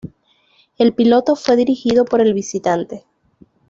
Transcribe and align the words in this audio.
El 0.79 0.95
piloto 0.95 1.35
fue 1.35 1.55
dirigido 1.55 2.05
por 2.05 2.21
el 2.21 2.33
Visitante. 2.33 3.05